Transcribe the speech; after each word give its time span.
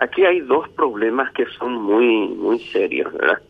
aquí 0.00 0.24
hay 0.24 0.40
dos 0.40 0.68
problemas 0.70 1.32
que 1.32 1.46
son 1.58 1.74
muy, 1.80 2.28
muy 2.28 2.58
serios, 2.58 3.12
¿verdad? 3.12 3.40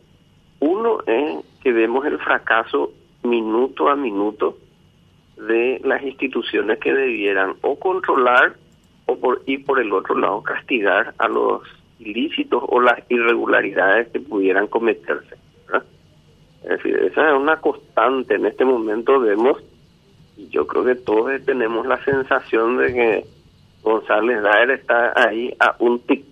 Uno 0.59 0.99
es 1.07 1.43
que 1.63 1.71
vemos 1.71 2.05
el 2.05 2.19
fracaso 2.19 2.91
minuto 3.23 3.89
a 3.89 3.95
minuto 3.95 4.57
de 5.37 5.81
las 5.83 6.03
instituciones 6.03 6.77
que 6.79 6.93
debieran 6.93 7.55
o 7.61 7.79
controlar 7.79 8.53
o 9.05 9.15
por, 9.17 9.41
y 9.45 9.57
por 9.57 9.79
el 9.79 9.91
otro 9.91 10.17
lado 10.17 10.43
castigar 10.43 11.13
a 11.17 11.27
los 11.27 11.63
ilícitos 11.99 12.63
o 12.67 12.79
las 12.79 12.99
irregularidades 13.09 14.09
que 14.09 14.19
pudieran 14.19 14.67
cometerse. 14.67 15.35
Es 16.63 16.69
decir, 16.69 16.95
esa 16.97 17.29
es 17.29 17.35
una 17.35 17.57
constante. 17.57 18.35
En 18.35 18.45
este 18.45 18.65
momento 18.65 19.19
vemos, 19.19 19.57
y 20.37 20.47
yo 20.49 20.67
creo 20.67 20.85
que 20.85 20.95
todos 20.95 21.31
tenemos 21.43 21.87
la 21.87 22.03
sensación 22.03 22.77
de 22.77 22.93
que 22.93 23.25
González 23.81 24.43
Daer 24.43 24.69
está 24.71 25.11
ahí 25.15 25.55
a 25.59 25.75
un 25.79 25.99
de, 26.05 26.23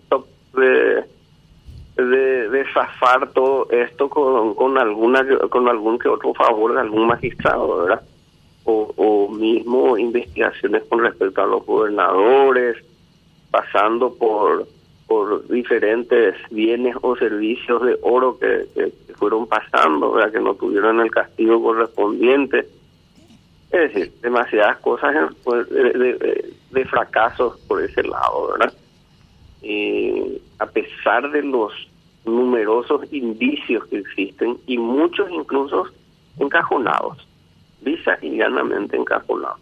de, 2.05 2.49
de 2.49 2.65
zafar 2.73 3.31
todo 3.31 3.67
esto 3.71 4.09
con, 4.09 4.55
con 4.55 4.77
alguna 4.77 5.25
con 5.49 5.67
algún 5.67 5.99
que 5.99 6.07
otro 6.07 6.33
favor 6.33 6.73
de 6.73 6.81
algún 6.81 7.07
magistrado, 7.07 7.83
¿verdad? 7.83 8.01
O, 8.65 9.29
mismo 9.29 9.97
investigaciones 9.97 10.83
con 10.83 10.99
respecto 10.99 11.41
a 11.41 11.47
los 11.47 11.65
gobernadores, 11.65 12.77
pasando 13.49 14.13
por 14.13 14.67
por 15.07 15.47
diferentes 15.47 16.35
bienes 16.51 16.95
o 17.01 17.15
servicios 17.15 17.83
de 17.83 17.97
oro 18.03 18.37
que, 18.37 18.67
que, 18.75 18.93
fueron 19.15 19.47
pasando, 19.47 20.11
¿verdad? 20.11 20.31
que 20.31 20.39
no 20.39 20.53
tuvieron 20.53 21.01
el 21.01 21.09
castigo 21.09 21.61
correspondiente. 21.61 22.59
Es 23.71 23.93
decir, 23.93 24.13
demasiadas 24.21 24.77
cosas 24.77 25.33
pues, 25.43 25.67
de, 25.69 26.47
de, 26.71 26.85
fracasos 26.85 27.59
por 27.67 27.83
ese 27.83 28.03
lado, 28.03 28.51
¿verdad? 28.51 28.73
Y 29.61 30.41
a 30.59 30.65
pesar 30.65 31.31
de 31.31 31.43
los 31.43 31.73
numerosos 32.25 33.01
indicios 33.11 33.85
que 33.87 33.97
existen 33.97 34.57
y 34.67 34.77
muchos 34.77 35.29
incluso 35.31 35.87
encajonados, 36.39 37.17
lisa 37.83 38.17
y 38.21 38.37
llanamente 38.37 38.97
encajonados. 38.97 39.59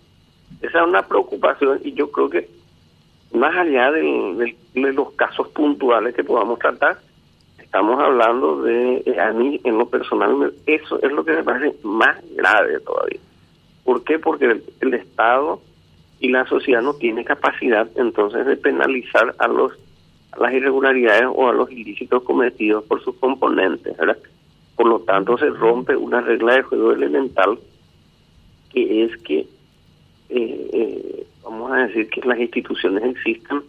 Esa 0.62 0.82
es 0.82 0.88
una 0.88 1.04
preocupación 1.04 1.80
y 1.84 1.94
yo 1.94 2.12
creo 2.12 2.30
que 2.30 2.50
más 3.34 3.56
allá 3.56 3.92
de, 3.92 4.56
los 4.74 5.12
casos 5.14 5.50
puntuales 5.50 6.16
que 6.16 6.24
podamos 6.24 6.60
tratar, 6.60 7.00
estamos 7.60 8.00
hablando 8.00 8.62
de, 8.64 9.04
a 9.20 9.32
mí 9.34 9.60
en 9.64 9.78
lo 9.78 9.90
personal, 9.90 10.54
eso 10.66 11.02
es 11.02 11.12
lo 11.12 11.24
que 11.24 11.34
me 11.34 11.44
parece 11.44 11.76
más 11.84 12.18
grave 12.36 12.80
todavía. 12.80 13.20
¿Por 13.84 14.04
qué? 14.04 14.20
Porque 14.20 14.46
el, 14.46 14.64
el 14.82 14.94
Estado 14.94 15.62
y 16.20 16.30
la 16.30 16.46
sociedad 16.46 16.82
no 16.82 16.94
tiene 16.96 17.24
capacidad 17.24 17.88
entonces 17.96 18.46
de 18.46 18.58
penalizar 18.58 19.36
a 19.38 19.48
los 19.48 19.74
las 20.38 20.54
irregularidades 20.54 21.28
o 21.34 21.50
a 21.50 21.54
los 21.54 21.72
ilícitos 21.72 22.24
cometidos 22.24 22.84
por 22.84 23.04
sus 23.04 23.16
componentes, 23.16 23.98
¿verdad? 23.98 24.18
Por 24.76 24.88
lo 24.88 25.00
tanto, 25.00 25.38
se 25.38 25.50
rompe 25.50 25.96
una 25.96 26.22
regla 26.22 26.56
de 26.56 26.62
juego 26.62 26.92
elemental 26.92 27.58
que 28.72 29.06
es 29.06 29.18
que 29.24 29.40
eh, 30.30 30.70
eh, 30.74 31.28
vamos 31.44 31.72
a 31.72 31.88
decir 31.88 32.10
que 32.10 32.22
las 32.22 32.40
instituciones 32.40 33.04
existen 33.04 33.62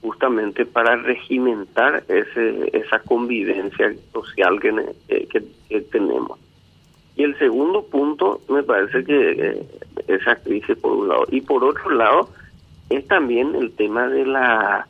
justamente 0.00 0.64
para 0.64 0.96
regimentar 0.96 2.04
ese, 2.08 2.70
esa 2.72 2.98
convivencia 3.00 3.94
social 4.12 4.60
que, 4.60 4.72
que, 5.08 5.42
que, 5.68 5.80
tenemos. 5.82 6.38
Y 7.16 7.24
el 7.24 7.36
segundo 7.38 7.84
punto, 7.84 8.40
me 8.48 8.62
parece 8.62 9.04
que 9.04 9.30
eh, 9.30 9.66
esa 10.06 10.36
crisis 10.36 10.76
por 10.78 10.92
un 10.92 11.08
lado. 11.08 11.26
Y 11.30 11.40
por 11.40 11.64
otro 11.64 11.90
lado, 11.90 12.30
es 12.90 13.06
también 13.08 13.54
el 13.54 13.72
tema 13.72 14.08
de 14.08 14.26
la, 14.26 14.86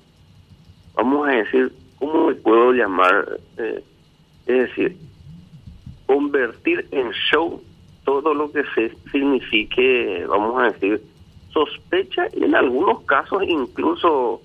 vamos 0.97 1.28
a 1.28 1.33
decir, 1.33 1.72
¿cómo 1.98 2.28
me 2.28 2.34
puedo 2.34 2.72
llamar? 2.72 3.39
Eh, 3.58 3.84
es 4.47 4.69
decir, 4.69 4.97
convertir 6.06 6.86
en 6.91 7.11
show 7.12 7.62
todo 8.05 8.34
lo 8.34 8.50
que 8.50 8.62
se 8.75 8.92
signifique, 9.11 10.24
vamos 10.29 10.62
a 10.62 10.73
decir, 10.73 11.02
sospecha 11.52 12.27
y 12.33 12.45
en 12.45 12.55
algunos 12.55 13.02
casos 13.05 13.42
incluso 13.46 14.40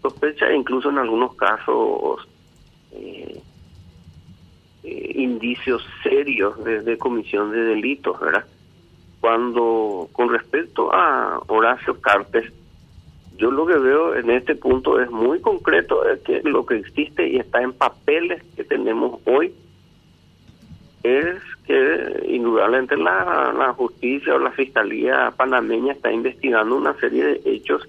sospecha 0.00 0.52
incluso 0.52 0.88
en 0.88 0.98
algunos 0.98 1.34
casos 1.34 2.26
eh, 2.92 3.40
eh, 4.82 5.12
indicios 5.14 5.84
serios 6.02 6.62
de, 6.64 6.80
de, 6.80 6.96
comisión 6.96 7.50
de 7.50 7.60
delitos, 7.60 8.18
¿verdad? 8.18 8.46
Cuando 9.20 10.08
con 10.12 10.30
respecto 10.30 10.92
a 10.94 11.38
Horacio 11.48 12.00
Cartes, 12.00 12.50
yo 13.40 13.50
lo 13.50 13.64
que 13.64 13.78
veo 13.78 14.14
en 14.14 14.30
este 14.30 14.54
punto 14.54 15.00
es 15.00 15.10
muy 15.10 15.40
concreto, 15.40 16.06
es 16.06 16.20
que 16.20 16.42
lo 16.42 16.66
que 16.66 16.76
existe 16.76 17.26
y 17.26 17.38
está 17.38 17.62
en 17.62 17.72
papeles 17.72 18.42
que 18.54 18.64
tenemos 18.64 19.18
hoy 19.24 19.54
es 21.02 21.38
que 21.66 22.26
indudablemente 22.28 22.98
la, 22.98 23.74
justicia 23.78 24.34
o 24.34 24.38
la 24.38 24.50
fiscalía 24.50 25.32
panameña 25.34 25.94
está 25.94 26.12
investigando 26.12 26.76
una 26.76 26.92
serie 26.98 27.24
de 27.24 27.40
hechos 27.46 27.88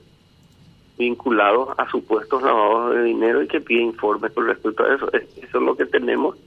vinculados 0.97 1.78
a 1.78 1.89
supuestos 1.89 2.41
lavados 2.41 2.95
de 2.95 3.03
dinero 3.03 3.44
y 3.44 3.47
que 3.47 3.59
pide 3.59 3.81
informes 3.81 4.31
con 4.31 4.47
respecto 4.47 4.85
a 4.85 4.95
eso. 4.95 5.12
Eso 5.12 5.28
es 5.41 5.53
lo 5.53 5.75
que 5.75 5.85
tenemos 5.85 6.38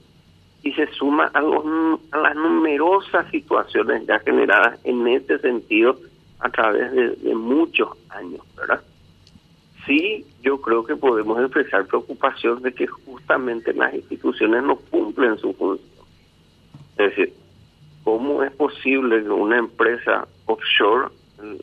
y 0.63 0.71
se 0.71 0.87
suma 0.93 1.29
a, 1.31 1.41
los, 1.41 1.63
las 2.11 2.35
numerosas 2.35 3.29
situaciones 3.29 4.07
ya 4.07 4.17
generadas 4.17 4.79
en 4.83 5.07
este 5.07 5.37
sentido 5.37 5.99
a 6.39 6.49
través 6.49 6.91
de, 6.91 7.09
de 7.11 7.35
muchos 7.35 7.89
años, 8.09 8.41
¿verdad? 8.57 8.81
Sí, 9.85 10.25
yo 10.41 10.59
creo 10.61 10.83
que 10.83 10.95
podemos 10.95 11.39
expresar 11.39 11.85
preocupación 11.85 12.61
de 12.61 12.73
que 12.73 12.87
justamente 12.87 13.73
las 13.73 13.93
instituciones 13.93 14.63
no 14.63 14.77
cumplen 14.77 15.37
su 15.37 15.53
función 15.53 15.95
es 16.97 17.09
decir, 17.09 17.33
¿cómo 18.03 18.43
es 18.43 18.51
posible 18.53 19.21
que 19.23 19.29
una 19.29 19.57
empresa 19.57 20.27
offshore, 20.45 21.09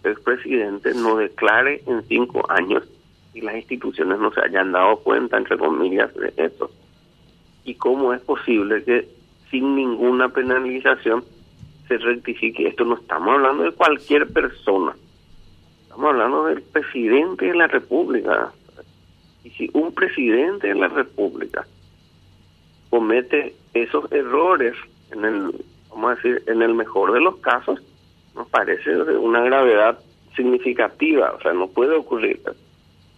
el 0.04 0.14
presidente, 0.16 0.92
no 0.94 1.16
declare 1.16 1.82
en 1.86 2.02
cinco 2.06 2.44
años 2.50 2.84
y 3.32 3.40
las 3.40 3.56
instituciones 3.56 4.18
no 4.18 4.30
se 4.32 4.42
hayan 4.42 4.72
dado 4.72 4.96
cuenta, 4.98 5.38
entre 5.38 5.56
comillas, 5.56 6.14
de 6.14 6.32
esto? 6.36 6.70
¿Y 7.64 7.74
cómo 7.76 8.12
es 8.12 8.20
posible 8.20 8.84
que 8.84 9.08
sin 9.50 9.74
ninguna 9.74 10.28
penalización 10.28 11.24
se 11.88 11.96
rectifique? 11.96 12.68
Esto 12.68 12.84
no 12.84 12.96
estamos 12.96 13.34
hablando 13.34 13.62
de 13.62 13.72
cualquier 13.72 14.30
persona, 14.30 14.94
estamos 15.92 16.12
hablando 16.14 16.46
del 16.46 16.62
presidente 16.62 17.44
de 17.44 17.54
la 17.54 17.66
República. 17.66 18.50
Y 19.44 19.50
si 19.50 19.70
un 19.74 19.92
presidente 19.92 20.68
de 20.68 20.74
la 20.74 20.88
República 20.88 21.66
comete 22.88 23.54
esos 23.74 24.10
errores 24.10 24.74
en 25.10 25.24
el, 25.26 25.64
vamos 25.90 26.12
a 26.12 26.14
decir, 26.14 26.42
en 26.46 26.62
el 26.62 26.72
mejor 26.72 27.12
de 27.12 27.20
los 27.20 27.36
casos, 27.40 27.82
nos 28.34 28.48
parece 28.48 28.90
de 28.90 29.18
una 29.18 29.42
gravedad 29.42 29.98
significativa, 30.34 31.34
o 31.34 31.42
sea, 31.42 31.52
no 31.52 31.68
puede 31.68 31.94
ocurrir. 31.94 32.40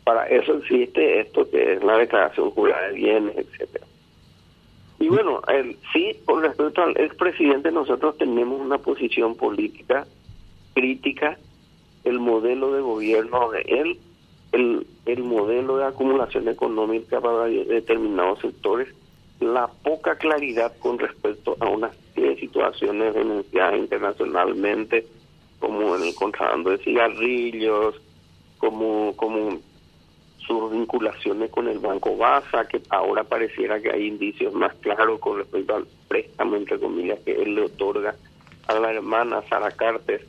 Para 0.02 0.26
eso 0.26 0.56
existe 0.56 1.20
esto 1.20 1.48
que 1.48 1.74
es 1.74 1.84
la 1.84 1.98
declaración 1.98 2.50
jurada 2.50 2.88
de 2.88 2.94
bienes, 2.94 3.36
etcétera. 3.36 3.86
Y 4.98 5.08
bueno, 5.08 5.42
el, 5.46 5.76
sí, 5.92 6.16
con 6.24 6.42
respecto 6.42 6.82
al 6.82 6.96
expresidente, 6.96 7.70
nosotros 7.70 8.18
tenemos 8.18 8.60
una 8.60 8.78
posición 8.78 9.36
política 9.36 10.04
crítica, 10.74 11.38
el 12.04 12.19
modelo 12.20 12.72
de 12.72 12.81
gobierno 12.81 13.50
de 13.50 13.62
él, 13.62 13.98
el, 14.53 14.87
el 15.06 15.25
modelo 15.25 15.78
de 15.78 15.87
acumulación 15.87 16.48
económica 16.48 17.20
para 17.20 17.44
determinados 17.47 18.41
sectores, 18.41 18.88
la 19.41 19.66
poca 19.66 20.16
claridad 20.16 20.72
con 20.78 20.98
respecto 20.98 21.56
a 21.60 21.69
una 21.69 21.91
serie 22.15 22.31
de 22.31 22.41
situaciones 22.41 23.15
denunciadas 23.15 23.76
internacionalmente, 23.76 25.06
como 25.59 25.97
el 25.97 26.15
contrabando 26.15 26.70
de 26.70 26.78
cigarrillos, 26.78 28.00
como, 28.59 29.15
como 29.16 29.59
sus 30.47 30.71
vinculaciones 30.72 31.50
con 31.50 31.69
el 31.69 31.78
Banco 31.78 32.16
Baza, 32.16 32.66
que 32.68 32.80
ahora 32.91 33.24
pareciera 33.24 33.80
que 33.80 33.91
hay 33.91 34.06
indicios 34.06 34.53
más 34.53 34.74
claros 34.74 35.18
con 35.21 35.39
respecto 35.39 35.77
al 35.77 35.86
préstamo, 36.09 36.56
entre 36.56 36.78
comillas, 36.78 37.18
que 37.21 37.33
él 37.33 37.54
le 37.54 37.62
otorga 37.62 38.15
a 38.66 38.74
la 38.74 38.92
hermana 38.92 39.42
Sara 39.48 39.71
Cartes, 39.71 40.22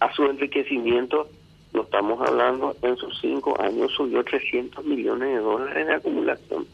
a 0.00 0.12
su 0.12 0.24
enriquecimiento, 0.24 1.28
no 1.72 1.82
estamos 1.82 2.20
hablando, 2.26 2.76
en 2.82 2.96
sus 2.96 3.18
cinco 3.20 3.60
años 3.60 3.92
subió 3.92 4.22
300 4.24 4.84
millones 4.84 5.30
de 5.30 5.38
dólares 5.38 5.86
de 5.86 5.94
acumulación. 5.94 6.66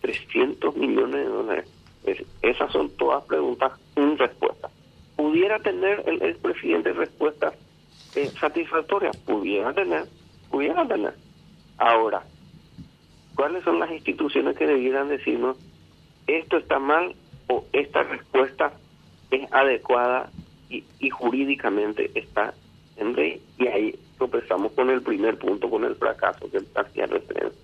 300 0.00 0.76
millones 0.76 1.24
de 1.24 1.24
dólares. 1.24 1.66
esas 2.42 2.72
son 2.72 2.90
todas 2.96 3.24
preguntas 3.24 3.72
sin 3.94 4.16
respuesta. 4.16 4.70
¿Pudiera 5.16 5.58
tener 5.58 6.02
el 6.06 6.22
expresidente 6.22 6.92
respuestas 6.92 7.54
eh, 8.14 8.30
satisfactorias? 8.40 9.16
Pudiera 9.18 9.72
tener, 9.74 10.06
pudiera 10.50 10.86
tener. 10.86 11.14
Ahora, 11.76 12.22
¿cuáles 13.34 13.62
son 13.64 13.78
las 13.78 13.90
instituciones 13.90 14.56
que 14.56 14.66
debieran 14.66 15.08
decirnos 15.08 15.58
esto 16.26 16.58
está 16.58 16.78
mal 16.78 17.14
o 17.48 17.64
esta 17.72 18.02
respuesta 18.04 18.72
es 19.30 19.52
adecuada 19.52 20.30
y, 20.70 20.84
y 20.98 21.10
jurídicamente 21.10 22.10
está 22.14 22.54
en 22.96 23.14
ley? 23.14 23.42
Y 23.58 23.66
ahí 23.66 23.94
tropezamos 24.16 24.72
con 24.72 24.90
el 24.90 25.02
primer 25.02 25.38
punto, 25.38 25.68
con 25.68 25.84
el 25.84 25.96
fracaso 25.96 26.50
que 26.50 26.58
hacía 26.74 27.06
referencia. 27.06 27.60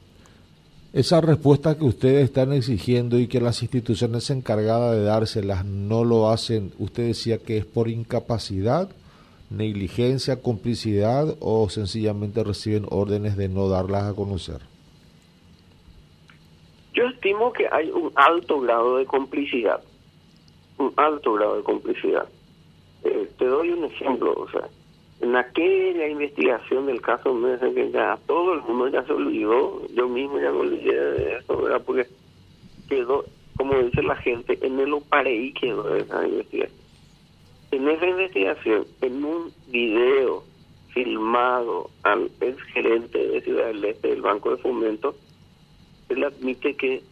Esa 0.93 1.21
respuesta 1.21 1.77
que 1.77 1.85
ustedes 1.85 2.25
están 2.25 2.55
exigiendo 2.55 3.19
y 3.19 3.27
que 3.27 3.41
las 3.41 3.61
instituciones 3.61 4.31
encargadas 4.31 4.97
de 4.97 5.03
dárselas 5.03 5.65
no 5.65 6.05
lo 6.05 6.31
hacen, 6.31 6.73
usted 6.79 7.09
decía 7.09 7.37
que 7.37 7.59
es 7.59 7.67
por 7.67 7.89
incapacidad, 7.89 8.89
negligencia, 9.51 10.41
complicidad 10.41 11.37
o 11.41 11.69
sencillamente 11.69 12.43
reciben 12.43 12.87
órdenes 12.89 13.37
de 13.37 13.51
no 13.51 13.69
darlas 13.69 14.05
a 14.05 14.15
conocer. 14.15 14.61
Yo 16.95 17.05
estimo 17.05 17.53
que 17.53 17.67
hay 17.71 17.91
un 17.91 18.11
alto 18.15 18.59
grado 18.61 18.97
de 18.97 19.05
complicidad, 19.05 19.83
un 20.79 20.95
alto 20.97 21.35
grado 21.35 21.59
de 21.59 21.63
complicidad. 21.63 22.27
Te 23.39 23.45
doy 23.45 23.71
un 23.71 23.85
ejemplo, 23.85 24.33
o 24.35 24.49
sea, 24.51 24.69
en 25.21 25.35
aquella 25.35 26.09
investigación 26.09 26.87
del 26.87 27.01
caso 27.01 27.33
Mesa 27.33 27.71
que 27.71 27.91
ya 27.91 28.19
todo 28.27 28.55
el 28.55 28.63
mundo 28.63 28.89
ya 28.89 29.03
se 29.05 29.13
olvidó, 29.13 29.83
yo 29.95 30.09
mismo 30.09 30.39
ya 30.39 30.51
me 30.53 30.59
olvidé 30.59 31.01
de 31.13 31.37
eso, 31.39 31.57
¿verdad? 31.57 31.83
Porque 31.85 32.07
quedó, 32.89 33.25
como 33.57 33.75
dice 33.79 34.03
la 34.03 34.17
gente, 34.17 34.59
en 34.61 34.79
el 34.79 34.95
y 35.27 35.53
quedó 35.53 35.97
esa 35.97 36.27
investigación. 36.27 36.81
En 37.71 37.89
esa 37.89 38.07
investigación, 38.07 38.87
en 39.01 39.25
un 39.25 39.53
video 39.69 40.45
filmado 40.93 41.91
al 42.05 42.31
ex 42.41 42.63
gerente 42.73 43.19
de 43.19 43.41
Ciudad 43.41 43.67
del 43.67 43.85
Este 43.85 44.09
del 44.09 44.23
Banco 44.23 44.51
de 44.51 44.59
Fomento, 44.59 45.15
él 46.09 46.25
admite 46.25 46.75
que 46.75 47.03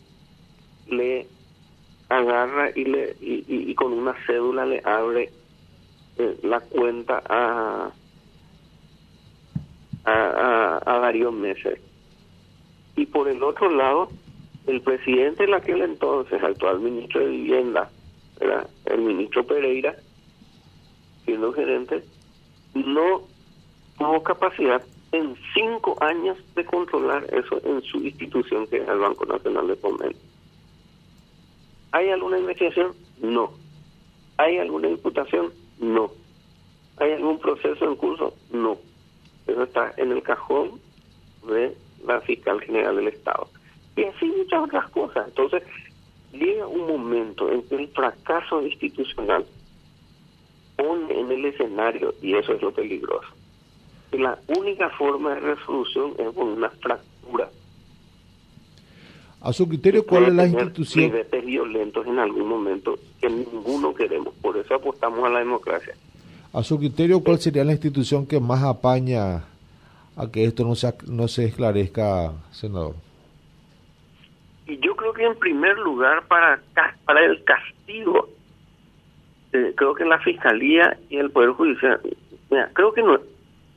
le 0.88 1.26
agarra 2.08 2.70
y 2.74 2.84
le 2.84 3.16
y 3.20 3.74
con 3.74 3.92
una 3.92 4.14
cédula 4.26 4.64
le 4.66 4.80
abre 4.84 5.30
eh, 6.18 6.38
la 6.42 6.60
cuenta 6.60 7.22
a, 7.28 7.90
a, 10.04 10.78
a, 10.78 10.98
varios 10.98 11.32
meses. 11.32 11.80
Y 12.96 13.06
por 13.06 13.28
el 13.28 13.42
otro 13.42 13.70
lado, 13.70 14.08
el 14.66 14.80
presidente 14.80 15.44
en 15.44 15.54
aquel 15.54 15.82
entonces, 15.82 16.42
actual 16.42 16.80
ministro 16.80 17.20
de 17.20 17.28
Vivienda, 17.28 17.90
el 18.86 19.00
ministro 19.00 19.44
Pereira, 19.46 19.96
siendo 21.24 21.52
gerente, 21.52 22.04
no 22.74 23.22
tuvo 23.98 24.22
capacidad 24.22 24.82
en 25.12 25.36
cinco 25.54 25.96
años 26.00 26.36
de 26.54 26.64
controlar 26.64 27.24
eso 27.32 27.60
en 27.64 27.82
su 27.82 27.98
institución, 27.98 28.66
que 28.66 28.78
es 28.78 28.88
el 28.88 28.98
Banco 28.98 29.24
Nacional 29.26 29.68
de 29.68 29.76
Fomento. 29.76 30.18
¿Hay 31.92 32.10
alguna 32.10 32.38
investigación? 32.38 32.92
No. 33.20 33.52
¿Hay 34.36 34.58
alguna 34.58 34.88
imputación? 34.88 35.52
No. 35.78 36.10
¿Hay 36.98 37.12
algún 37.12 37.38
proceso 37.38 37.84
en 37.84 37.96
curso? 37.96 38.34
No. 38.52 38.78
Eso 39.46 39.62
está 39.64 39.92
en 39.96 40.12
el 40.12 40.22
cajón 40.22 40.80
de 41.46 41.76
la 42.06 42.20
fiscal 42.20 42.60
general 42.60 42.96
del 42.96 43.08
Estado. 43.08 43.48
Y 43.96 44.04
así 44.04 44.26
muchas 44.26 44.62
otras 44.62 44.90
cosas. 44.90 45.28
Entonces, 45.28 45.62
llega 46.32 46.66
un 46.66 46.86
momento 46.86 47.50
en 47.50 47.62
que 47.62 47.76
el 47.76 47.88
fracaso 47.88 48.62
institucional 48.62 49.44
pone 50.76 51.18
en 51.18 51.30
el 51.30 51.44
escenario, 51.44 52.14
y 52.20 52.34
eso 52.34 52.52
es 52.52 52.62
lo 52.62 52.72
peligroso, 52.72 53.28
que 54.10 54.18
la 54.18 54.38
única 54.56 54.90
forma 54.90 55.34
de 55.34 55.40
resolución 55.40 56.14
es 56.18 56.34
con 56.34 56.48
una 56.48 56.70
fractura. 56.70 57.48
A 59.44 59.52
su 59.52 59.68
criterio, 59.68 60.06
¿cuál 60.06 60.24
es 60.24 60.32
la 60.32 60.46
institución? 60.46 61.12
violentos 61.44 62.06
en 62.06 62.18
algún 62.18 62.48
momento 62.48 62.98
que 63.20 63.28
ninguno 63.28 63.94
queremos. 63.94 64.32
Por 64.40 64.56
eso 64.56 64.74
apostamos 64.74 65.22
a 65.22 65.28
la 65.28 65.40
democracia. 65.40 65.94
A 66.54 66.62
su 66.62 66.78
criterio, 66.78 67.22
¿cuál 67.22 67.38
sería 67.38 67.62
la 67.62 67.72
institución 67.72 68.26
que 68.26 68.40
más 68.40 68.62
apaña 68.62 69.44
a 70.16 70.30
que 70.32 70.44
esto 70.44 70.64
no 70.64 70.74
se, 70.74 70.94
no 71.06 71.28
se 71.28 71.44
esclarezca, 71.44 72.32
senador? 72.52 72.94
Y 74.66 74.78
yo 74.78 74.96
creo 74.96 75.12
que 75.12 75.26
en 75.26 75.38
primer 75.38 75.76
lugar 75.76 76.26
para, 76.26 76.62
para 77.04 77.22
el 77.26 77.44
castigo, 77.44 78.30
eh, 79.52 79.74
creo 79.76 79.94
que 79.94 80.06
la 80.06 80.18
Fiscalía 80.20 80.96
y 81.10 81.18
el 81.18 81.30
Poder 81.30 81.50
Judicial, 81.50 82.00
mira, 82.50 82.70
creo 82.72 82.94
que 82.94 83.02
no, 83.02 83.20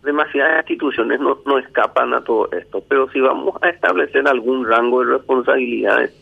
demasiadas 0.08 0.62
instituciones 0.62 1.20
no, 1.20 1.38
no 1.46 1.60
escapan 1.60 2.14
a 2.14 2.24
todo 2.24 2.50
esto, 2.54 2.82
pero 2.88 3.10
si 3.12 3.20
vamos 3.20 3.62
a 3.62 3.70
establecer 3.70 4.28
algún 4.28 4.66
rango 4.66 5.04
de 5.04 5.18
responsabilidades, 5.18 6.16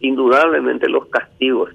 indudablemente 0.00 0.88
los 0.88 1.06
castigos 1.06 1.70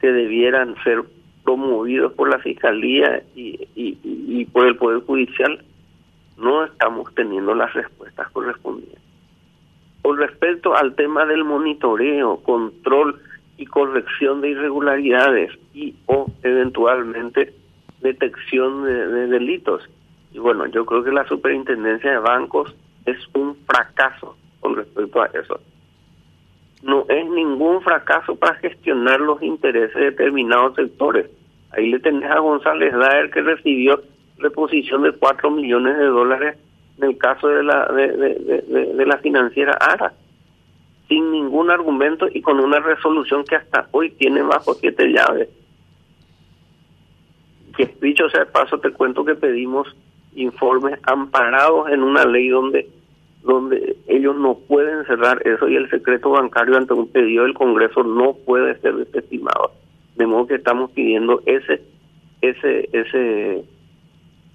que 0.00 0.12
debieran 0.12 0.74
ser 0.82 1.04
promovidos 1.44 2.12
por 2.14 2.28
la 2.28 2.40
Fiscalía 2.40 3.22
y, 3.36 3.68
y, 3.74 4.44
por 4.46 4.66
el 4.66 4.76
Poder 4.76 5.02
Judicial, 5.04 5.64
no 6.36 6.64
estamos 6.64 7.14
teniendo 7.14 7.54
las 7.54 7.72
respuestas 7.72 8.28
correspondientes. 8.30 9.00
Con 10.02 10.18
respecto 10.18 10.76
al 10.76 10.96
tema 10.96 11.24
del 11.24 11.44
monitoreo, 11.44 12.38
control 12.38 13.20
y 13.58 13.66
corrección 13.66 14.40
de 14.40 14.50
irregularidades 14.50 15.52
y 15.72 15.94
o 16.06 16.26
eventualmente 16.42 17.54
detección 18.00 18.84
de, 18.84 19.28
delitos. 19.28 19.88
Y 20.32 20.38
bueno, 20.38 20.66
yo 20.66 20.84
creo 20.86 21.04
que 21.04 21.12
la 21.12 21.26
superintendencia 21.26 22.10
de 22.12 22.18
bancos 22.18 22.74
es 23.06 23.16
un 23.34 23.56
fracaso 23.66 24.36
con 24.60 24.76
respecto 24.76 25.22
a 25.22 25.26
eso. 25.26 25.60
No 26.82 27.04
es 27.08 27.28
ningún 27.28 27.82
fracaso 27.82 28.34
para 28.36 28.54
gestionar 28.56 29.20
los 29.20 29.42
intereses 29.42 29.94
de 29.94 30.10
determinados 30.10 30.74
sectores 30.74 31.30
Ahí 31.72 31.90
le 31.90 31.98
tenés 32.00 32.30
a 32.30 32.38
González 32.38 32.92
Daer 32.92 33.30
que 33.30 33.40
recibió 33.40 34.02
reposición 34.38 35.02
de 35.02 35.12
4 35.12 35.50
millones 35.50 35.96
de 35.96 36.04
dólares 36.04 36.58
en 36.98 37.04
el 37.04 37.18
caso 37.18 37.48
de 37.48 37.62
la 37.62 37.86
de, 37.86 39.06
la 39.06 39.16
financiera 39.18 39.72
ARA, 39.72 40.12
sin 41.08 41.32
ningún 41.32 41.70
argumento 41.70 42.28
y 42.30 42.42
con 42.42 42.60
una 42.60 42.78
resolución 42.80 43.44
que 43.44 43.56
hasta 43.56 43.88
hoy 43.92 44.10
tiene 44.10 44.42
bajo 44.42 44.74
siete 44.74 45.08
llaves. 45.08 45.48
Que 47.76 47.86
dicho 48.02 48.28
sea 48.28 48.40
de 48.40 48.46
paso, 48.46 48.78
te 48.78 48.90
cuento 48.90 49.24
que 49.24 49.34
pedimos 49.34 49.88
informes 50.34 50.98
amparados 51.04 51.90
en 51.90 52.02
una 52.02 52.24
ley 52.24 52.48
donde 52.48 52.88
donde 53.42 53.96
ellos 54.06 54.36
no 54.36 54.54
pueden 54.54 55.04
cerrar 55.06 55.46
eso 55.46 55.68
y 55.68 55.76
el 55.76 55.90
secreto 55.90 56.30
bancario 56.30 56.76
ante 56.76 56.94
un 56.94 57.08
pedido 57.08 57.44
del 57.44 57.54
Congreso 57.54 58.04
no 58.04 58.34
puede 58.34 58.78
ser 58.80 58.94
desestimado. 58.94 59.72
De 60.16 60.26
modo 60.26 60.46
que 60.46 60.54
estamos 60.54 60.92
pidiendo 60.92 61.42
ese, 61.46 61.82
ese, 62.40 62.88
ese, 62.92 63.64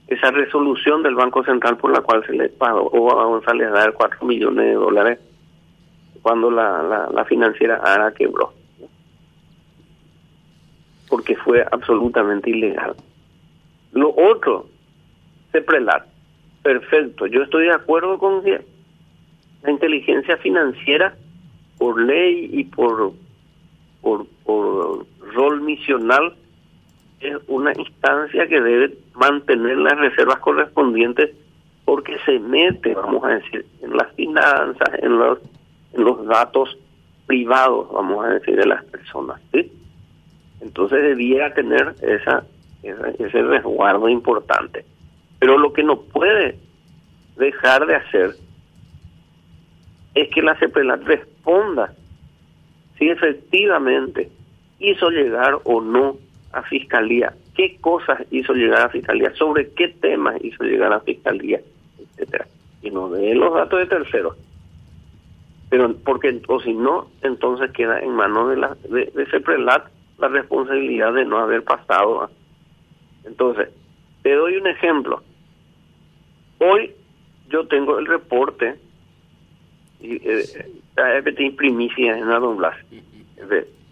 esa 0.07 0.31
resolución 0.31 1.03
del 1.03 1.15
Banco 1.15 1.43
Central 1.43 1.77
por 1.77 1.91
la 1.91 2.01
cual 2.01 2.25
se 2.25 2.33
le 2.33 2.49
pagó 2.49 3.19
a 3.19 3.25
González 3.25 3.71
dar 3.71 3.93
4 3.93 4.25
millones 4.25 4.65
de 4.65 4.73
dólares 4.73 5.19
cuando 6.21 6.49
la, 6.49 6.81
la, 6.83 7.09
la 7.11 7.25
financiera 7.25 7.77
ARA 7.83 8.13
quebró. 8.13 8.53
Porque 11.09 11.35
fue 11.35 11.65
absolutamente 11.71 12.49
ilegal. 12.49 12.95
Lo 13.91 14.13
otro, 14.15 14.67
CEPRELAT. 15.57 16.05
Perfecto. 16.63 17.27
Yo 17.27 17.43
estoy 17.43 17.65
de 17.65 17.73
acuerdo 17.73 18.17
con 18.17 18.43
que 18.43 18.61
la 19.63 19.71
inteligencia 19.71 20.37
financiera, 20.37 21.15
por 21.77 22.01
ley 22.01 22.49
y 22.51 22.63
por, 22.63 23.13
por, 24.01 24.25
rol 25.33 25.61
misional 25.61 26.33
es 27.19 27.35
una 27.47 27.71
instancia 27.77 28.47
que 28.47 28.59
debe 28.61 28.97
mantener 29.13 29.77
las 29.77 29.97
reservas 29.99 30.39
correspondientes 30.39 31.31
porque 31.85 32.17
se 32.25 32.39
mete, 32.39 32.95
vamos 32.95 33.23
a 33.23 33.35
decir, 33.35 33.65
en 33.81 33.95
las 33.95 34.11
finanzas, 34.13 34.89
en 35.01 35.17
los, 35.17 35.39
en 35.93 36.03
los 36.03 36.25
datos 36.25 36.77
privados, 37.27 37.91
vamos 37.91 38.25
a 38.25 38.29
decir, 38.29 38.55
de 38.55 38.65
las 38.65 38.83
personas. 38.85 39.39
¿sí? 39.53 39.71
Entonces 40.61 41.01
debiera 41.01 41.53
tener 41.53 41.95
esa, 42.01 42.43
ese 42.83 43.41
resguardo 43.41 44.09
importante. 44.09 44.85
Pero 45.39 45.57
lo 45.57 45.73
que 45.73 45.83
no 45.83 46.01
puede 46.01 46.57
dejar 47.37 47.85
de 47.85 47.95
hacer 47.95 48.35
es 50.15 50.29
que 50.29 50.41
la 50.41 50.55
CEPRELAT 50.55 51.03
responda 51.03 51.93
si 52.97 53.09
efectivamente 53.09 54.29
hizo 54.79 55.09
llegar 55.09 55.59
o 55.63 55.81
no 55.81 56.17
a 56.51 56.63
Fiscalía, 56.63 57.33
qué 57.55 57.77
cosas 57.79 58.21
hizo 58.31 58.53
llegar 58.53 58.81
a 58.81 58.89
Fiscalía, 58.89 59.31
sobre 59.35 59.69
qué 59.71 59.89
temas 59.89 60.43
hizo 60.43 60.63
llegar 60.63 60.91
a 60.93 61.01
Fiscalía, 61.01 61.61
etcétera 61.99 62.47
Y 62.81 62.89
no 62.89 63.09
de 63.09 63.35
los 63.35 63.53
datos 63.53 63.79
de 63.79 63.85
terceros. 63.85 64.35
Pero 65.69 65.93
porque 65.97 66.41
o 66.47 66.59
si 66.61 66.73
no, 66.73 67.09
entonces 67.21 67.71
queda 67.71 67.99
en 67.99 68.15
manos 68.15 68.49
de 68.49 68.57
la 68.57 68.75
de, 68.89 69.11
de 69.13 69.25
CEPRELAT 69.27 69.85
la 70.17 70.27
responsabilidad 70.29 71.13
de 71.13 71.25
no 71.25 71.37
haber 71.37 71.63
pasado. 71.63 72.29
Entonces, 73.25 73.69
te 74.23 74.33
doy 74.33 74.57
un 74.57 74.67
ejemplo. 74.67 75.21
Tengo 77.67 77.99
el 77.99 78.05
reporte 78.05 78.75
y 79.99 80.15
eh, 80.15 81.53
primicia 81.55 82.17
en 82.17 82.27
Don 82.27 82.57
Blas. 82.57 82.77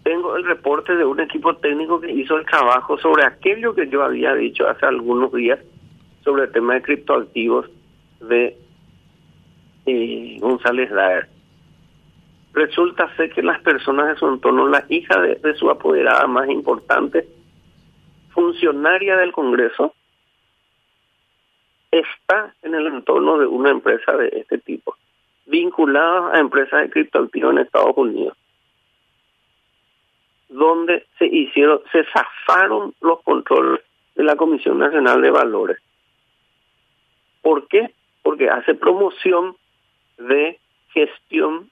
Tengo 0.02 0.36
el 0.36 0.44
reporte 0.44 0.94
de 0.94 1.04
un 1.04 1.18
equipo 1.20 1.56
técnico 1.56 2.00
que 2.00 2.12
hizo 2.12 2.36
el 2.36 2.46
trabajo 2.46 2.96
sobre 2.98 3.24
aquello 3.24 3.74
que 3.74 3.88
yo 3.88 4.04
había 4.04 4.34
dicho 4.34 4.68
hace 4.68 4.86
algunos 4.86 5.32
días 5.32 5.58
sobre 6.22 6.44
el 6.44 6.52
tema 6.52 6.74
de 6.74 6.82
criptoactivos 6.82 7.66
de 8.20 8.56
eh, 9.86 10.38
González 10.40 10.90
Daer. 10.90 11.28
Resulta 12.52 13.14
ser 13.16 13.30
que 13.30 13.42
las 13.42 13.60
personas 13.60 14.08
de 14.08 14.16
su 14.16 14.28
entorno, 14.28 14.68
la 14.68 14.84
hija 14.88 15.20
de 15.20 15.54
su 15.54 15.68
apoderada 15.70 16.26
más 16.26 16.48
importante, 16.48 17.26
funcionaria 18.30 19.16
del 19.16 19.32
Congreso, 19.32 19.95
está 21.98 22.54
en 22.62 22.74
el 22.74 22.86
entorno 22.86 23.38
de 23.38 23.46
una 23.46 23.70
empresa 23.70 24.16
de 24.16 24.28
este 24.32 24.58
tipo, 24.58 24.96
vinculada 25.46 26.34
a 26.34 26.40
empresas 26.40 26.82
de 26.82 26.90
criptoactivos 26.90 27.52
en 27.52 27.58
Estados 27.58 27.96
Unidos, 27.96 28.36
donde 30.48 31.06
se 31.18 31.26
hicieron, 31.26 31.80
se 31.92 32.04
zafaron 32.04 32.94
los 33.00 33.22
controles 33.22 33.80
de 34.14 34.24
la 34.24 34.36
Comisión 34.36 34.78
Nacional 34.78 35.20
de 35.20 35.30
Valores. 35.30 35.78
¿Por 37.42 37.68
qué? 37.68 37.90
Porque 38.22 38.48
hace 38.48 38.74
promoción 38.74 39.56
de 40.18 40.58
gestión, 40.92 41.70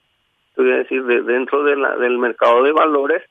voy 0.57 0.71
a 0.73 0.77
decir, 0.79 1.05
de, 1.05 1.23
dentro 1.23 1.65
del 1.65 2.19
mercado 2.19 2.63
de 2.63 2.73
valores, 2.73 3.23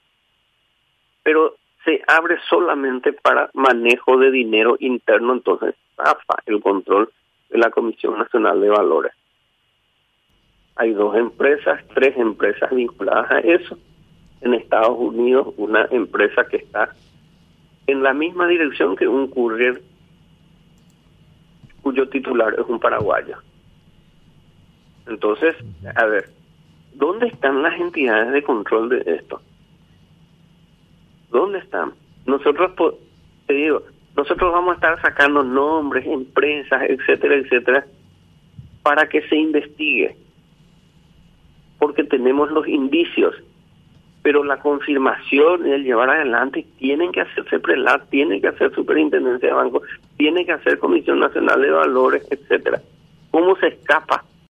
pero 1.24 1.56
se 1.84 2.02
abre 2.08 2.38
solamente 2.50 3.14
para 3.14 3.50
manejo 3.54 4.18
de 4.18 4.32
dinero 4.32 4.76
interno, 4.80 5.34
entonces 5.34 5.76
zafa 5.96 6.36
el 6.46 6.62
control 6.62 7.10
de 7.50 7.58
la 7.58 7.70
Comisión 7.72 8.18
Nacional 8.18 8.62
de 8.62 8.70
Valores. 8.70 9.14
Hay 10.76 10.94
dos 10.94 11.16
empresas, 11.16 11.82
tres 11.94 12.18
empresas 12.18 12.72
vinculadas 12.72 13.30
a 13.32 13.40
eso. 13.40 13.78
En 14.42 14.54
Estados 14.54 14.98
Unidos, 14.98 15.54
una 15.58 15.88
empresa 15.92 16.46
que 16.46 16.58
está 16.58 16.94
en 17.88 18.02
la 18.02 18.14
misma 18.14 18.48
dirección 18.48 18.96
que 18.96 19.08
un 19.08 19.28
courier 19.28 19.82
cuyo 21.82 22.08
titular 22.10 22.54
es 22.58 22.66
un 22.68 22.80
paraguayo. 22.80 23.38
Entonces, 25.06 25.56
a 25.96 26.06
ver, 26.06 26.30
¿dónde 26.94 27.28
están 27.28 27.62
las 27.62 27.80
entidades 27.80 28.32
de 28.32 28.42
control 28.42 28.90
de 28.90 29.04
esto? 29.06 29.42
¿Dónde 31.34 31.58
están? 31.58 31.94
Nosotros, 32.28 32.72
te 33.48 33.56
digo, 33.56 33.82
nosotros 34.16 34.54
vamos 34.54 34.74
a 34.74 34.76
estar 34.76 35.02
sacando 35.02 35.44
nombres, 35.44 36.06
empresas, 36.06 36.84
etcétera, 36.88 37.36
etcétera, 37.36 37.86
para 38.84 39.10
que 39.10 39.28
se 39.28 39.36
investigue. 39.36 40.16
Porque 41.80 42.04
tenemos 42.04 42.52
los 42.52 42.68
indicios. 42.68 43.34
Pero 44.22 44.44
la 44.44 44.60
confirmación 44.60 45.68
y 45.68 45.72
el 45.72 45.84
llevar 45.84 46.12
adelante 46.12 46.68
tienen 46.78 47.12
que 47.12 47.22
hacerse 47.22 47.60
prelat, 47.60 48.08
tienen 48.10 48.40
que 48.40 48.50
hacer 48.50 48.72
superintendencia 48.76 49.50
de 49.50 49.56
banco, 49.56 49.82
tiene 50.18 50.46
que 50.46 50.52
hacer 50.52 50.78
Comisión 50.78 51.20
Nacional 51.20 51.60
de 51.62 51.72
Valores, 51.72 52.28
etcétera. 52.30 52.80
¿Cómo 53.32 53.56
se 53.56 53.70
escapa 53.70 54.24